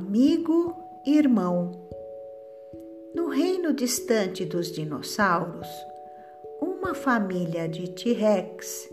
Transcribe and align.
amigo 0.00 0.74
e 1.04 1.18
irmão. 1.18 1.72
No 3.14 3.28
reino 3.28 3.74
distante 3.74 4.46
dos 4.46 4.72
dinossauros, 4.72 5.68
uma 6.58 6.94
família 6.94 7.68
de 7.68 7.90
T-Rex 7.90 8.88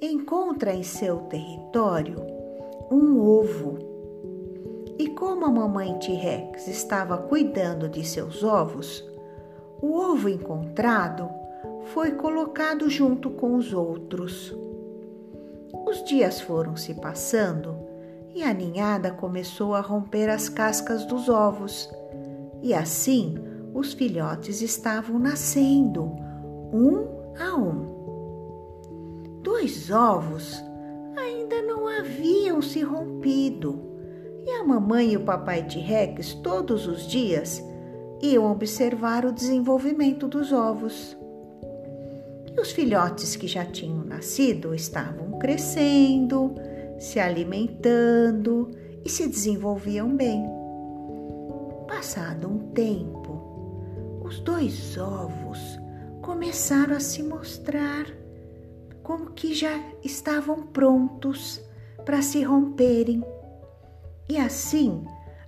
encontra 0.00 0.72
em 0.72 0.82
seu 0.82 1.18
território 1.28 2.16
um 2.90 3.20
ovo. 3.20 3.78
E 4.98 5.08
como 5.08 5.44
a 5.44 5.50
mamãe 5.50 5.98
T-Rex 5.98 6.68
estava 6.68 7.18
cuidando 7.18 7.86
de 7.86 8.02
seus 8.02 8.42
ovos, 8.42 9.06
o 9.82 9.92
ovo 9.94 10.26
encontrado 10.26 11.28
foi 11.92 12.12
colocado 12.12 12.88
junto 12.88 13.28
com 13.28 13.56
os 13.56 13.74
outros. 13.74 14.56
Os 15.86 16.02
dias 16.04 16.40
foram 16.40 16.76
se 16.76 16.94
passando 16.94 17.89
e 18.34 18.42
a 18.42 18.52
ninhada 18.52 19.10
começou 19.10 19.74
a 19.74 19.80
romper 19.80 20.28
as 20.28 20.48
cascas 20.48 21.04
dos 21.04 21.28
ovos, 21.28 21.90
e 22.62 22.72
assim 22.72 23.34
os 23.74 23.92
filhotes 23.92 24.60
estavam 24.62 25.18
nascendo, 25.18 26.04
um 26.72 27.06
a 27.38 27.56
um. 27.56 29.40
Dois 29.42 29.90
ovos 29.90 30.62
ainda 31.16 31.62
não 31.62 31.88
haviam 31.88 32.60
se 32.60 32.82
rompido, 32.82 33.82
e 34.44 34.50
a 34.50 34.64
mamãe 34.64 35.12
e 35.12 35.16
o 35.16 35.24
papai 35.24 35.66
T-Rex 35.66 36.34
todos 36.34 36.86
os 36.86 37.06
dias 37.06 37.62
iam 38.22 38.50
observar 38.50 39.24
o 39.24 39.32
desenvolvimento 39.32 40.28
dos 40.28 40.52
ovos. 40.52 41.16
E 42.54 42.60
os 42.60 42.72
filhotes 42.72 43.36
que 43.36 43.46
já 43.46 43.64
tinham 43.64 44.04
nascido 44.04 44.74
estavam 44.74 45.38
crescendo, 45.38 46.54
se 47.00 47.18
alimentando 47.18 48.70
e 49.02 49.08
se 49.08 49.26
desenvolviam 49.26 50.14
bem. 50.14 50.44
Passado 51.88 52.46
um 52.46 52.70
tempo, 52.72 54.20
os 54.22 54.38
dois 54.40 54.98
ovos 54.98 55.58
começaram 56.20 56.94
a 56.94 57.00
se 57.00 57.22
mostrar 57.22 58.06
como 59.02 59.30
que 59.30 59.54
já 59.54 59.82
estavam 60.04 60.66
prontos 60.66 61.60
para 62.04 62.20
se 62.20 62.42
romperem. 62.42 63.24
E 64.28 64.36
assim, 64.36 65.02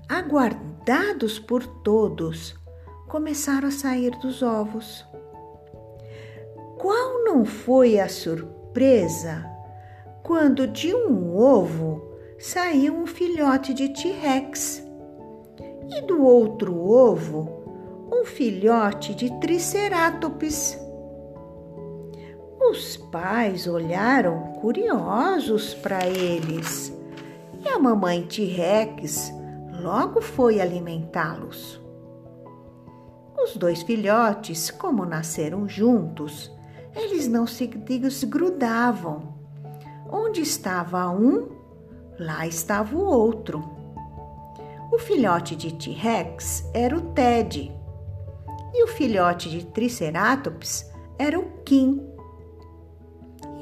aguardados 0.09 1.39
por 1.39 1.65
todos, 1.83 2.55
começaram 3.09 3.69
a 3.69 3.71
sair 3.71 4.11
dos 4.21 4.43
ovos. 4.43 5.05
Qual 6.79 7.23
não 7.23 7.45
foi 7.45 8.01
a 8.01 8.09
surpresa 8.09 9.52
quando 10.23 10.67
de 10.67 10.95
um 10.95 11.37
ovo 11.37 12.01
saiu 12.39 12.95
um 12.95 13.07
filhote 13.07 13.75
de 13.75 13.89
T-Rex 13.89 14.87
e 15.89 16.01
do 16.03 16.23
outro 16.23 16.79
ovo 16.79 17.63
um 18.13 18.25
filhote 18.25 19.15
de 19.15 19.31
Triceratops. 19.41 20.79
Os 22.61 22.97
pais 22.97 23.67
olharam 23.67 24.53
curiosos 24.61 25.75
para 25.75 26.07
eles 26.07 26.97
e 27.65 27.69
a 27.69 27.79
mamãe 27.79 28.23
T-Rex 28.23 29.33
logo 29.81 30.21
foi 30.21 30.61
alimentá-los. 30.61 31.81
Os 33.43 33.57
dois 33.57 33.83
filhotes, 33.83 34.71
como 34.71 35.05
nasceram 35.05 35.69
juntos, 35.69 36.53
eles 36.95 37.27
não 37.27 37.45
se 37.45 37.67
desgrudavam 37.67 39.32
Onde 40.13 40.43
estava 40.43 41.09
um, 41.09 41.49
lá 42.21 42.47
estava 42.47 42.95
o 42.95 43.03
outro. 43.03 43.65
O 44.93 44.99
filhote 44.99 45.57
de 45.57 45.73
T-Rex 45.73 46.69
era 46.75 46.95
o 46.95 47.01
Ted 47.13 47.73
e 48.75 48.85
o 48.85 48.89
filhote 48.89 49.49
de 49.49 49.65
Triceratops 49.65 50.93
era 51.19 51.39
o 51.39 51.63
Kim. 51.65 52.07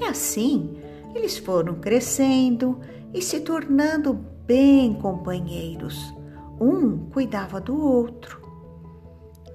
E 0.00 0.04
assim 0.04 0.76
eles 1.14 1.38
foram 1.38 1.76
crescendo 1.76 2.80
e 3.14 3.22
se 3.22 3.40
tornando 3.40 4.12
bem 4.44 4.94
companheiros. 4.94 6.12
Um 6.60 7.10
cuidava 7.10 7.60
do 7.60 7.80
outro. 7.80 8.40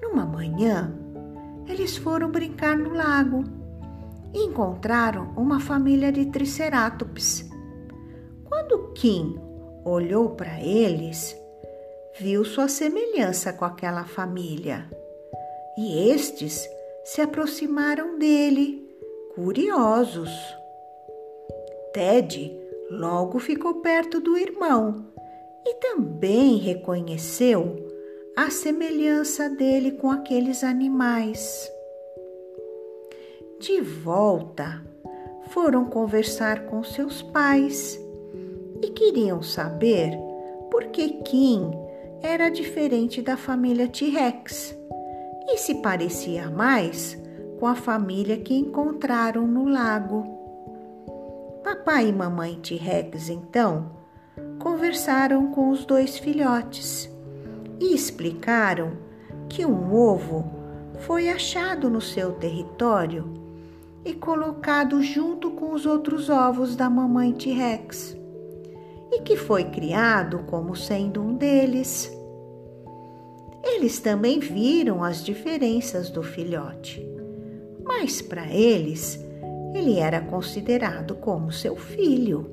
Numa 0.00 0.24
manhã, 0.24 0.94
eles 1.66 1.96
foram 1.96 2.30
brincar 2.30 2.76
no 2.76 2.94
lago 2.94 3.44
encontraram 4.38 5.32
uma 5.36 5.60
família 5.60 6.12
de 6.12 6.26
triceratops. 6.26 7.48
Quando 8.44 8.92
Kim 8.92 9.38
olhou 9.84 10.30
para 10.30 10.60
eles, 10.60 11.36
viu 12.18 12.44
sua 12.44 12.68
semelhança 12.68 13.52
com 13.52 13.64
aquela 13.64 14.04
família 14.04 14.90
e 15.76 16.10
estes 16.10 16.68
se 17.04 17.20
aproximaram 17.20 18.18
dele, 18.18 18.88
curiosos. 19.34 20.30
Ted 21.92 22.58
logo 22.90 23.38
ficou 23.38 23.74
perto 23.74 24.20
do 24.20 24.36
irmão 24.36 25.06
e 25.64 25.74
também 25.74 26.56
reconheceu 26.56 27.76
a 28.36 28.50
semelhança 28.50 29.48
dele 29.48 29.92
com 29.92 30.10
aqueles 30.10 30.62
animais. 30.62 31.70
De 33.58 33.80
volta, 33.80 34.82
foram 35.48 35.86
conversar 35.86 36.66
com 36.66 36.84
seus 36.84 37.22
pais 37.22 37.98
e 38.82 38.90
queriam 38.90 39.42
saber 39.42 40.10
por 40.70 40.84
que 40.88 41.22
Kim 41.22 41.70
era 42.22 42.50
diferente 42.50 43.22
da 43.22 43.34
família 43.34 43.88
T-Rex 43.88 44.76
e 45.48 45.56
se 45.56 45.76
parecia 45.76 46.50
mais 46.50 47.16
com 47.58 47.66
a 47.66 47.74
família 47.74 48.36
que 48.36 48.54
encontraram 48.54 49.46
no 49.46 49.66
lago. 49.66 50.26
Papai 51.64 52.08
e 52.08 52.12
mamãe 52.12 52.60
T-Rex, 52.60 53.30
então, 53.30 53.90
conversaram 54.58 55.50
com 55.52 55.70
os 55.70 55.86
dois 55.86 56.18
filhotes 56.18 57.10
e 57.80 57.94
explicaram 57.94 58.98
que 59.48 59.64
um 59.64 59.94
ovo 59.94 60.44
foi 60.98 61.30
achado 61.30 61.88
no 61.88 62.02
seu 62.02 62.32
território 62.32 63.45
e 64.06 64.14
colocado 64.14 65.02
junto 65.02 65.50
com 65.50 65.72
os 65.72 65.84
outros 65.84 66.30
ovos 66.30 66.76
da 66.76 66.88
mamãe 66.88 67.32
T-Rex, 67.32 68.16
e 69.10 69.20
que 69.22 69.36
foi 69.36 69.64
criado 69.64 70.44
como 70.46 70.76
sendo 70.76 71.20
um 71.20 71.34
deles. 71.34 72.08
Eles 73.64 73.98
também 73.98 74.38
viram 74.38 75.02
as 75.02 75.24
diferenças 75.24 76.08
do 76.08 76.22
filhote, 76.22 77.04
mas 77.82 78.22
para 78.22 78.46
eles 78.46 79.18
ele 79.74 79.98
era 79.98 80.20
considerado 80.20 81.16
como 81.16 81.50
seu 81.50 81.74
filho. 81.74 82.48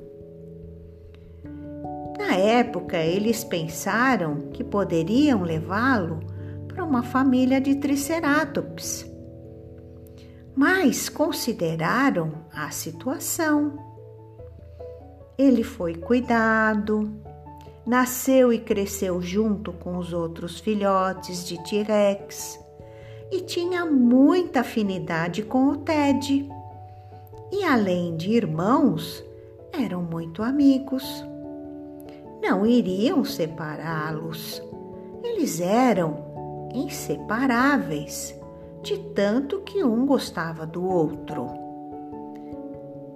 Na 2.18 2.34
época, 2.34 2.96
eles 2.96 3.44
pensaram 3.44 4.48
que 4.52 4.64
poderiam 4.64 5.42
levá-lo 5.42 6.18
para 6.66 6.82
uma 6.82 7.04
família 7.04 7.60
de 7.60 7.76
triceratops 7.76 9.13
mas 10.56 11.08
consideraram 11.08 12.32
a 12.52 12.70
situação. 12.70 13.78
Ele 15.36 15.64
foi 15.64 15.94
cuidado, 15.96 17.10
nasceu 17.84 18.52
e 18.52 18.58
cresceu 18.58 19.20
junto 19.20 19.72
com 19.72 19.98
os 19.98 20.12
outros 20.12 20.60
filhotes 20.60 21.46
de 21.46 21.62
T-Rex 21.64 22.58
e 23.32 23.40
tinha 23.40 23.84
muita 23.84 24.60
afinidade 24.60 25.42
com 25.42 25.68
o 25.68 25.76
Ted. 25.78 26.48
E 27.50 27.64
além 27.64 28.16
de 28.16 28.30
irmãos, 28.30 29.24
eram 29.72 30.02
muito 30.02 30.42
amigos. 30.42 31.04
Não 32.40 32.64
iriam 32.64 33.24
separá-los. 33.24 34.62
Eles 35.22 35.60
eram 35.60 36.70
inseparáveis 36.74 38.38
de 38.84 38.98
tanto 38.98 39.62
que 39.62 39.82
um 39.82 40.04
gostava 40.04 40.66
do 40.66 40.86
outro. 40.86 41.46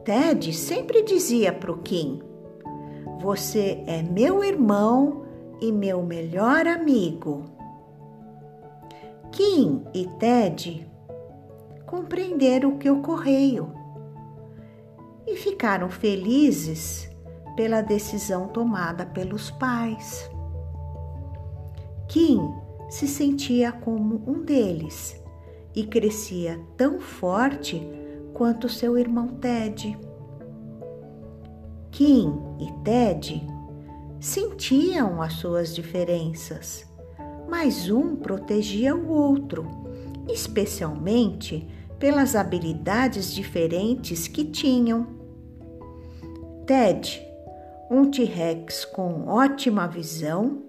Ted 0.03 0.51
sempre 0.55 1.03
dizia 1.03 1.53
para 1.53 1.71
o 1.71 1.79
Kim: 1.79 2.23
Você 3.21 3.85
é 3.87 4.03
meu 4.03 4.43
irmão 4.43 5.27
e 5.61 5.71
meu 5.71 6.03
melhor 6.03 6.67
amigo. 6.67 7.45
Kim 9.31 9.85
e 9.93 10.07
Ted 10.19 10.89
compreenderam 11.85 12.71
o 12.71 12.79
que 12.79 12.89
ocorreu 12.89 13.71
e 15.27 15.37
ficaram 15.37 15.91
felizes 15.91 17.11
pela 17.55 17.83
decisão 17.83 18.49
tomada 18.49 19.05
pelos 19.05 19.51
pais. 19.51 20.31
Kim 22.09 22.41
se 22.89 23.07
sentia 23.07 23.71
como 23.71 24.23
um 24.27 24.43
deles 24.43 25.18
e 25.79 25.87
crescia 25.87 26.61
tão 26.77 26.99
forte 26.99 27.81
quanto 28.35 28.69
seu 28.69 28.99
irmão 28.99 29.29
Ted. 29.29 29.97
Kim 31.93 32.37
e 32.59 32.83
Ted 32.83 33.47
sentiam 34.19 35.23
as 35.23 35.35
suas 35.35 35.73
diferenças, 35.73 36.85
mas 37.49 37.89
um 37.89 38.17
protegia 38.17 38.97
o 38.97 39.09
outro, 39.09 39.69
especialmente 40.29 41.69
pelas 41.97 42.35
habilidades 42.35 43.33
diferentes 43.33 44.27
que 44.27 44.45
tinham. 44.47 45.07
Ted, 46.67 47.23
um 47.89 48.11
T-Rex 48.11 48.85
com 48.85 49.29
ótima 49.29 49.87
visão, 49.87 50.65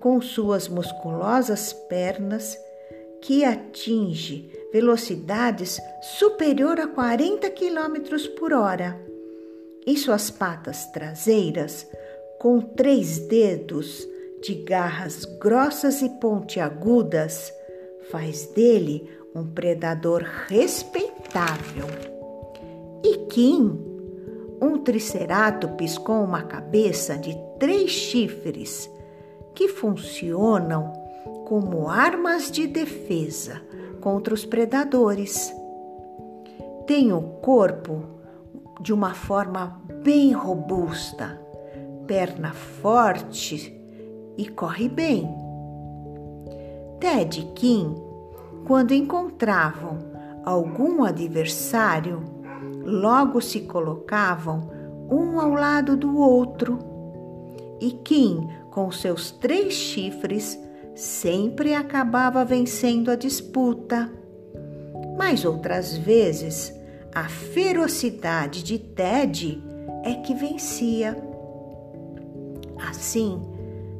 com 0.00 0.18
suas 0.22 0.66
musculosas 0.66 1.74
pernas 1.74 2.63
que 3.24 3.42
atinge 3.42 4.50
velocidades 4.70 5.80
superior 6.02 6.78
a 6.78 6.86
40 6.86 7.50
km 7.52 8.28
por 8.38 8.52
hora 8.52 9.00
e 9.86 9.96
suas 9.96 10.30
patas 10.30 10.84
traseiras 10.92 11.86
com 12.38 12.60
três 12.60 13.20
dedos 13.20 14.06
de 14.42 14.56
garras 14.56 15.24
grossas 15.24 16.02
e 16.02 16.10
pontiagudas 16.20 17.50
faz 18.10 18.44
dele 18.48 19.10
um 19.34 19.46
predador 19.46 20.22
respeitável. 20.46 21.86
E 23.02 23.26
Kim, 23.28 23.80
um 24.60 24.78
triceratops 24.84 25.96
com 25.96 26.22
uma 26.22 26.42
cabeça 26.42 27.16
de 27.16 27.34
três 27.58 27.90
chifres 27.90 28.90
que 29.54 29.68
funcionam 29.68 31.03
como 31.44 31.88
armas 31.88 32.50
de 32.50 32.66
defesa 32.66 33.60
contra 34.00 34.34
os 34.34 34.44
predadores. 34.44 35.52
Tem 36.86 37.12
o 37.12 37.20
corpo 37.40 38.04
de 38.80 38.92
uma 38.92 39.14
forma 39.14 39.80
bem 40.02 40.32
robusta, 40.32 41.40
perna 42.06 42.52
forte 42.52 43.74
e 44.36 44.48
corre 44.48 44.88
bem. 44.88 45.28
Ted 47.00 47.40
e 47.40 47.44
Kim 47.52 47.94
quando 48.64 48.92
encontravam 48.92 49.98
algum 50.42 51.04
adversário, 51.04 52.22
logo 52.82 53.40
se 53.40 53.60
colocavam 53.60 54.70
um 55.10 55.38
ao 55.38 55.50
lado 55.50 55.96
do 55.96 56.16
outro. 56.16 56.78
E 57.78 57.90
Kim, 57.90 58.48
com 58.70 58.90
seus 58.90 59.30
três 59.30 59.74
chifres, 59.74 60.58
sempre 60.94 61.74
acabava 61.74 62.44
vencendo 62.44 63.10
a 63.10 63.16
disputa. 63.16 64.10
Mas 65.16 65.44
outras 65.44 65.96
vezes, 65.96 66.72
a 67.14 67.28
ferocidade 67.28 68.62
de 68.62 68.78
Ted 68.78 69.62
é 70.04 70.14
que 70.14 70.34
vencia. 70.34 71.16
Assim, 72.88 73.40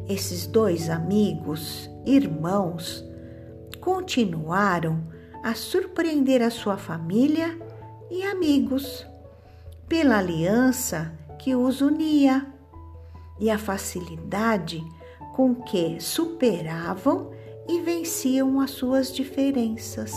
esses 0.08 0.46
dois 0.46 0.91
amigos, 0.91 1.91
irmãos, 2.05 3.05
continuaram 3.81 5.02
a 5.43 5.55
surpreender 5.55 6.43
a 6.43 6.50
sua 6.50 6.76
família 6.76 7.58
e 8.11 8.23
amigos 8.23 9.06
pela 9.88 10.19
aliança 10.19 11.12
que 11.38 11.55
os 11.55 11.81
unia 11.81 12.46
e 13.38 13.50
a 13.50 13.58
facilidade 13.58 14.82
com 15.34 15.52
que 15.52 16.00
superavam 16.00 17.31
e 17.69 17.81
venciam 17.81 18.60
as 18.60 18.70
suas 18.70 19.12
diferenças. 19.12 20.12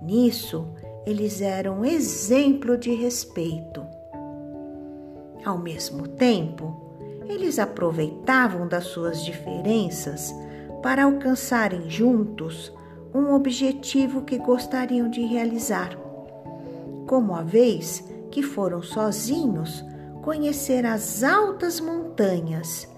Nisso, 0.00 0.66
eles 1.06 1.42
eram 1.42 1.84
exemplo 1.84 2.78
de 2.78 2.94
respeito. 2.94 3.84
Ao 5.44 5.58
mesmo 5.58 6.08
tempo, 6.08 6.74
eles 7.28 7.58
aproveitavam 7.58 8.66
das 8.66 8.84
suas 8.84 9.22
diferenças 9.22 10.34
para 10.82 11.04
alcançarem 11.04 11.90
juntos 11.90 12.72
um 13.14 13.34
objetivo 13.34 14.22
que 14.22 14.38
gostariam 14.38 15.10
de 15.10 15.20
realizar. 15.20 15.98
Como 17.06 17.34
a 17.34 17.42
vez 17.42 18.04
que 18.30 18.42
foram 18.42 18.80
sozinhos 18.82 19.84
conhecer 20.22 20.86
as 20.86 21.22
altas 21.22 21.78
montanhas 21.78 22.89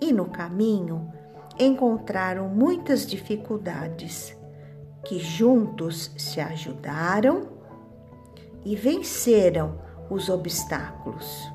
e 0.00 0.12
no 0.12 0.26
caminho 0.26 1.10
encontraram 1.58 2.48
muitas 2.48 3.06
dificuldades, 3.06 4.36
que 5.04 5.18
juntos 5.18 6.10
se 6.16 6.40
ajudaram 6.40 7.48
e 8.64 8.74
venceram 8.76 9.78
os 10.10 10.28
obstáculos. 10.28 11.50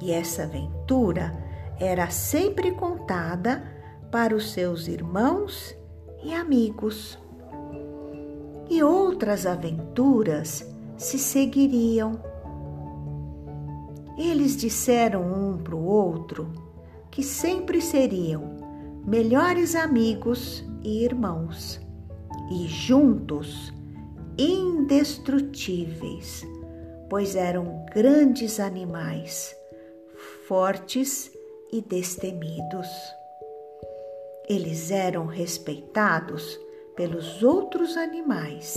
E 0.00 0.12
essa 0.12 0.44
aventura 0.44 1.36
era 1.78 2.08
sempre 2.10 2.72
contada 2.72 3.62
para 4.10 4.34
os 4.34 4.52
seus 4.52 4.86
irmãos 4.86 5.74
e 6.22 6.32
amigos. 6.32 7.18
E 8.70 8.82
outras 8.82 9.44
aventuras 9.44 10.66
se 10.96 11.18
seguiriam. 11.18 12.20
Eles 14.16 14.56
disseram 14.56 15.22
um 15.22 15.58
para 15.58 15.74
o 15.74 15.84
outro 15.84 16.63
que 17.14 17.22
sempre 17.22 17.80
seriam 17.80 19.02
melhores 19.06 19.74
amigos 19.76 20.64
e 20.82 21.04
irmãos, 21.04 21.80
e 22.50 22.66
juntos 22.66 23.72
indestrutíveis, 24.36 26.44
pois 27.08 27.36
eram 27.36 27.86
grandes 27.94 28.58
animais, 28.58 29.56
fortes 30.48 31.30
e 31.72 31.80
destemidos. 31.80 32.88
Eles 34.48 34.90
eram 34.90 35.26
respeitados 35.26 36.58
pelos 36.96 37.44
outros 37.44 37.96
animais, 37.96 38.76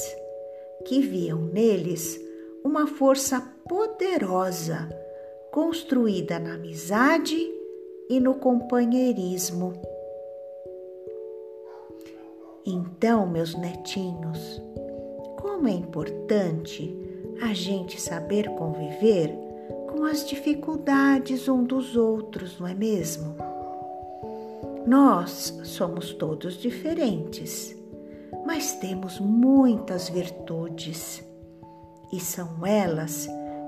que 0.85 1.01
viam 1.01 1.41
neles 1.41 2.21
uma 2.63 2.85
força 2.85 3.41
poderosa 3.67 4.87
construída 5.49 6.37
na 6.37 6.53
amizade 6.53 7.56
e 8.09 8.19
no 8.19 8.35
companheirismo. 8.35 9.73
Então, 12.65 13.25
meus 13.25 13.55
netinhos, 13.55 14.61
como 15.39 15.67
é 15.67 15.71
importante 15.71 16.95
a 17.41 17.53
gente 17.53 17.99
saber 17.99 18.49
conviver 18.55 19.31
com 19.89 20.03
as 20.03 20.27
dificuldades 20.27 21.47
um 21.47 21.63
dos 21.63 21.95
outros, 21.95 22.59
não 22.59 22.67
é 22.67 22.73
mesmo? 22.73 23.35
Nós 24.85 25.59
somos 25.63 26.13
todos 26.13 26.57
diferentes, 26.57 27.75
mas 28.45 28.73
temos 28.73 29.19
muitas 29.19 30.09
virtudes 30.09 31.23
e 32.11 32.19
são 32.19 32.65
elas 32.65 33.27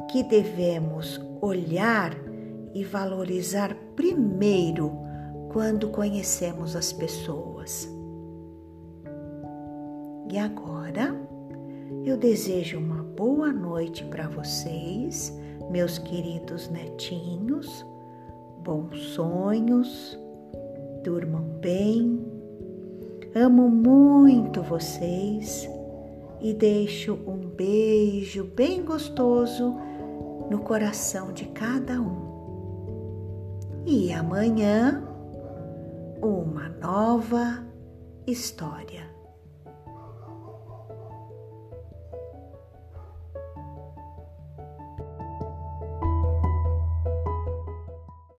que 0.09 0.23
devemos 0.23 1.19
olhar 1.41 2.28
e 2.73 2.83
valorizar 2.83 3.75
primeiro 3.95 4.91
quando 5.51 5.89
conhecemos 5.89 6.75
as 6.75 6.93
pessoas. 6.93 7.89
E 10.31 10.37
agora 10.37 11.15
eu 12.05 12.15
desejo 12.15 12.77
uma 12.77 13.03
boa 13.03 13.51
noite 13.51 14.03
para 14.05 14.27
vocês, 14.27 15.35
meus 15.71 15.97
queridos 15.97 16.69
netinhos, 16.69 17.85
bons 18.63 18.99
sonhos 19.13 20.17
durmam 21.03 21.43
bem. 21.59 22.23
Amo 23.35 23.69
muito 23.69 24.61
vocês 24.61 25.69
e 26.41 26.53
deixo 26.53 27.13
um 27.27 27.37
beijo 27.37 28.43
bem 28.55 28.83
gostoso 28.83 29.75
no 30.49 30.59
coração 30.59 31.31
de 31.31 31.45
cada 31.45 31.99
um. 32.01 32.38
E 33.91 34.13
amanhã, 34.13 35.03
uma 36.21 36.69
nova 36.69 37.65
história. 38.27 39.08